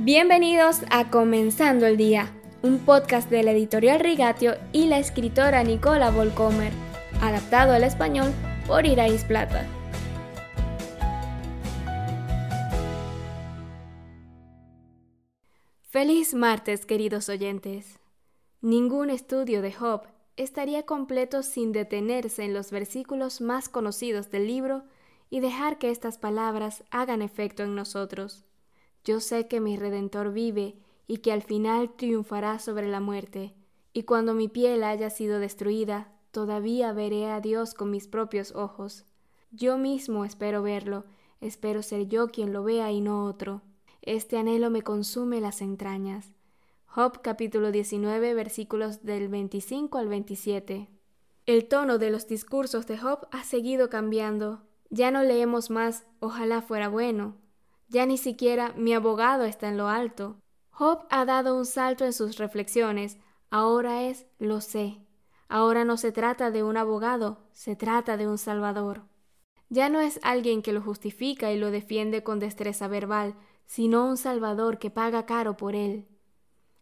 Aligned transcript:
Bienvenidos 0.00 0.82
a 0.90 1.10
Comenzando 1.10 1.84
el 1.84 1.96
Día, 1.96 2.32
un 2.62 2.78
podcast 2.78 3.28
de 3.30 3.42
la 3.42 3.50
editorial 3.50 3.98
Rigatio 3.98 4.54
y 4.72 4.86
la 4.86 5.00
escritora 5.00 5.64
Nicola 5.64 6.12
Volcomer, 6.12 6.72
adaptado 7.20 7.72
al 7.72 7.82
español 7.82 8.32
por 8.68 8.86
Irais 8.86 9.24
Plata. 9.24 9.66
Feliz 15.82 16.32
martes, 16.32 16.86
queridos 16.86 17.28
oyentes. 17.28 17.98
Ningún 18.60 19.10
estudio 19.10 19.62
de 19.62 19.72
Job 19.72 20.02
estaría 20.36 20.86
completo 20.86 21.42
sin 21.42 21.72
detenerse 21.72 22.44
en 22.44 22.54
los 22.54 22.70
versículos 22.70 23.40
más 23.40 23.68
conocidos 23.68 24.30
del 24.30 24.46
libro 24.46 24.84
y 25.28 25.40
dejar 25.40 25.78
que 25.78 25.90
estas 25.90 26.18
palabras 26.18 26.84
hagan 26.92 27.20
efecto 27.20 27.64
en 27.64 27.74
nosotros. 27.74 28.44
Yo 29.04 29.20
sé 29.20 29.48
que 29.48 29.60
mi 29.60 29.76
Redentor 29.76 30.32
vive 30.32 30.76
y 31.06 31.18
que 31.18 31.32
al 31.32 31.42
final 31.42 31.94
triunfará 31.96 32.58
sobre 32.58 32.88
la 32.88 33.00
muerte, 33.00 33.54
y 33.92 34.02
cuando 34.02 34.34
mi 34.34 34.48
piel 34.48 34.84
haya 34.84 35.10
sido 35.10 35.40
destruida, 35.40 36.12
todavía 36.30 36.92
veré 36.92 37.30
a 37.30 37.40
Dios 37.40 37.74
con 37.74 37.90
mis 37.90 38.06
propios 38.06 38.54
ojos. 38.54 39.06
Yo 39.50 39.78
mismo 39.78 40.24
espero 40.24 40.62
verlo, 40.62 41.04
espero 41.40 41.82
ser 41.82 42.06
yo 42.08 42.28
quien 42.28 42.52
lo 42.52 42.62
vea 42.62 42.92
y 42.92 43.00
no 43.00 43.24
otro. 43.24 43.62
Este 44.02 44.36
anhelo 44.36 44.70
me 44.70 44.82
consume 44.82 45.40
las 45.40 45.62
entrañas. 45.62 46.32
Job 46.86 47.20
capítulo 47.22 47.72
19 47.72 48.34
versículos 48.34 49.02
del 49.04 49.28
25 49.28 49.98
al 49.98 50.08
27. 50.08 50.88
El 51.46 51.66
tono 51.66 51.98
de 51.98 52.10
los 52.10 52.26
discursos 52.26 52.86
de 52.86 52.98
Job 52.98 53.26
ha 53.30 53.42
seguido 53.42 53.88
cambiando. 53.88 54.62
Ya 54.90 55.10
no 55.10 55.22
leemos 55.22 55.70
más 55.70 56.06
ojalá 56.20 56.60
fuera 56.60 56.88
bueno, 56.88 57.36
ya 57.88 58.06
ni 58.06 58.18
siquiera 58.18 58.72
mi 58.76 58.92
abogado 58.92 59.44
está 59.44 59.68
en 59.68 59.76
lo 59.76 59.88
alto. 59.88 60.36
Job 60.70 61.06
ha 61.10 61.24
dado 61.24 61.56
un 61.56 61.66
salto 61.66 62.04
en 62.04 62.12
sus 62.12 62.38
reflexiones. 62.38 63.18
Ahora 63.50 64.02
es 64.04 64.26
lo 64.38 64.60
sé. 64.60 64.98
Ahora 65.48 65.84
no 65.84 65.96
se 65.96 66.12
trata 66.12 66.50
de 66.50 66.62
un 66.62 66.76
abogado, 66.76 67.48
se 67.52 67.74
trata 67.74 68.16
de 68.18 68.28
un 68.28 68.36
salvador. 68.36 69.08
Ya 69.70 69.88
no 69.88 70.00
es 70.00 70.20
alguien 70.22 70.62
que 70.62 70.72
lo 70.72 70.82
justifica 70.82 71.50
y 71.50 71.58
lo 71.58 71.70
defiende 71.70 72.22
con 72.22 72.38
destreza 72.38 72.88
verbal, 72.88 73.34
sino 73.66 74.06
un 74.06 74.16
salvador 74.16 74.78
que 74.78 74.90
paga 74.90 75.26
caro 75.26 75.56
por 75.56 75.74
él. 75.74 76.06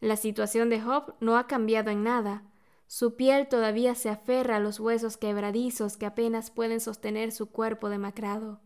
La 0.00 0.16
situación 0.16 0.68
de 0.68 0.80
Job 0.80 1.14
no 1.20 1.36
ha 1.36 1.46
cambiado 1.46 1.90
en 1.90 2.02
nada. 2.02 2.44
Su 2.86 3.16
piel 3.16 3.48
todavía 3.48 3.94
se 3.94 4.08
aferra 4.08 4.56
a 4.56 4.60
los 4.60 4.80
huesos 4.80 5.16
quebradizos 5.16 5.96
que 5.96 6.06
apenas 6.06 6.50
pueden 6.50 6.80
sostener 6.80 7.32
su 7.32 7.50
cuerpo 7.50 7.88
demacrado. 7.88 8.60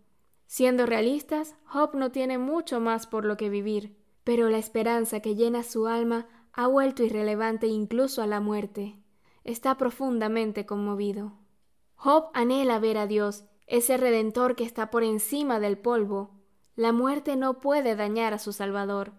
Siendo 0.47 0.87
realistas, 0.87 1.57
Job 1.65 1.95
no 1.95 2.13
tiene 2.13 2.39
mucho 2.39 2.81
más 2.81 3.07
por 3.07 3.25
lo 3.25 3.37
que 3.37 3.51
vivir, 3.51 3.97
pero 4.25 4.49
la 4.49 4.59
esperanza 4.59 5.21
que 5.21 5.35
llena 5.35 5.63
su 5.63 5.87
alma 5.87 6.27
ha 6.53 6.67
vuelto 6.67 7.03
irrelevante 7.03 7.67
incluso 7.67 8.23
a 8.23 8.27
la 8.27 8.41
muerte. 8.41 8.97
Está 9.45 9.77
profundamente 9.77 10.65
conmovido. 10.67 11.35
Job 11.97 12.31
anhela 12.35 12.79
ver 12.79 12.99
a 12.99 13.07
Dios, 13.07 13.45
ese 13.67 13.97
redentor 13.97 14.55
que 14.55 14.65
está 14.65 14.91
por 14.91 15.03
encima 15.03 15.61
del 15.61 15.79
polvo. 15.79 16.31
La 16.77 16.93
muerte 16.93 17.37
no 17.37 17.61
puede 17.61 17.97
dañar 17.97 18.33
a 18.33 18.39
su 18.39 18.53
Salvador, 18.53 19.13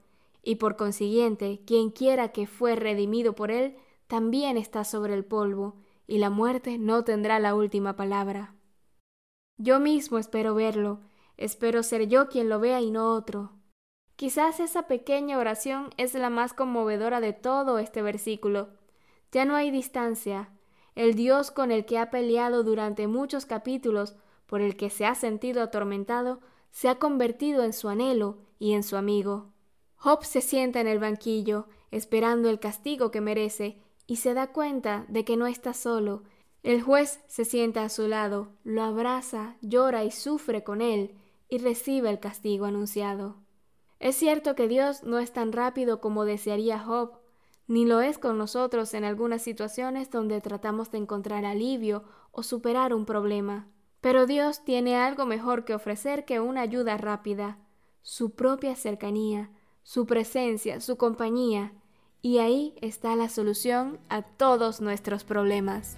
y 0.44 0.56
por 0.56 0.78
consiguiente, 0.78 1.62
quien 1.66 1.92
quiera 1.92 2.30
que 2.32 2.48
fue 2.48 2.76
redimido 2.76 3.34
por 3.34 3.52
él, 3.52 3.78
también 4.08 4.58
está 4.58 4.84
sobre 4.84 5.14
el 5.14 5.26
polvo, 5.26 5.76
y 6.08 6.20
la 6.20 6.30
muerte 6.30 6.78
no 6.78 7.04
tendrá 7.04 7.40
la 7.40 7.54
última 7.54 7.96
palabra. 7.96 8.56
Yo 9.58 9.80
mismo 9.80 10.18
espero 10.20 10.56
verlo, 10.56 11.02
Espero 11.38 11.84
ser 11.84 12.08
yo 12.08 12.28
quien 12.28 12.50
lo 12.50 12.60
vea 12.60 12.82
y 12.82 12.92
no 12.92 13.14
otro. 13.14 13.52
Quizás 14.16 14.60
esa 14.60 14.88
pequeña 14.88 15.38
oración 15.38 15.92
es 15.98 16.16
la 16.16 16.32
más 16.32 16.54
conmovedora 16.54 17.22
de 17.22 17.34
todo 17.34 17.78
este 17.78 18.02
versículo. 18.02 18.70
Ya 19.32 19.46
no 19.46 19.56
hay 19.56 19.70
distancia. 19.70 20.50
El 20.96 21.14
Dios 21.14 21.52
con 21.52 21.72
el 21.72 21.86
que 21.86 22.00
ha 22.00 22.10
peleado 22.10 22.64
durante 22.64 23.06
muchos 23.06 23.46
capítulos, 23.46 24.16
por 24.48 24.62
el 24.62 24.76
que 24.76 24.90
se 24.90 25.06
ha 25.06 25.14
sentido 25.14 25.62
atormentado, 25.62 26.40
se 26.72 26.90
ha 26.90 26.96
convertido 26.96 27.64
en 27.64 27.74
su 27.74 27.90
anhelo 27.90 28.40
y 28.58 28.74
en 28.74 28.82
su 28.82 28.98
amigo. 28.98 29.54
Job 29.98 30.24
se 30.24 30.42
sienta 30.42 30.82
en 30.82 30.88
el 30.88 30.98
banquillo, 30.98 31.68
esperando 31.92 32.50
el 32.50 32.60
castigo 32.60 33.12
que 33.12 33.22
merece, 33.22 33.80
y 34.08 34.16
se 34.16 34.34
da 34.34 34.48
cuenta 34.48 35.06
de 35.10 35.24
que 35.24 35.38
no 35.38 35.46
está 35.46 35.74
solo. 35.74 36.24
El 36.64 36.82
juez 36.82 37.20
se 37.28 37.46
sienta 37.46 37.84
a 37.84 37.90
su 37.90 38.08
lado, 38.08 38.50
lo 38.64 38.82
abraza, 38.82 39.58
llora 39.62 40.04
y 40.04 40.12
sufre 40.12 40.64
con 40.64 40.82
él, 40.82 41.16
y 41.50 41.60
recibe 41.60 42.10
el 42.10 42.20
castigo 42.20 42.66
anunciado. 42.66 43.36
Es 44.00 44.16
cierto 44.16 44.56
que 44.56 44.68
Dios 44.68 45.04
no 45.04 45.20
es 45.20 45.32
tan 45.34 45.52
rápido 45.52 46.02
como 46.02 46.26
desearía 46.26 46.80
Job, 46.80 47.14
ni 47.68 47.86
lo 47.86 48.02
es 48.02 48.18
con 48.18 48.38
nosotros 48.38 48.94
en 48.94 49.04
algunas 49.04 49.42
situaciones 49.42 50.10
donde 50.10 50.40
tratamos 50.40 50.92
de 50.92 51.00
encontrar 51.00 51.46
alivio 51.46 52.04
o 52.32 52.44
superar 52.44 52.94
un 52.94 53.06
problema. 53.06 53.68
Pero 54.00 54.26
Dios 54.26 54.64
tiene 54.64 54.96
algo 54.96 55.26
mejor 55.26 55.66
que 55.66 55.74
ofrecer 55.74 56.26
que 56.26 56.40
una 56.40 56.62
ayuda 56.62 56.98
rápida, 56.98 57.58
su 58.02 58.32
propia 58.32 58.76
cercanía, 58.76 59.52
su 59.84 60.06
presencia, 60.06 60.80
su 60.80 60.98
compañía, 60.98 61.74
y 62.22 62.40
ahí 62.40 62.76
está 62.82 63.16
la 63.16 63.30
solución 63.30 64.00
a 64.10 64.22
todos 64.22 64.82
nuestros 64.82 65.24
problemas. 65.24 65.98